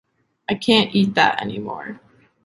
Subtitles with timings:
[0.49, 1.99] I can’t eat that anymore.